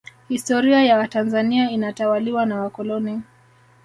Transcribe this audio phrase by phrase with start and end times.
[0.29, 3.21] historia ya tanzania inatawaliwa na wakoloni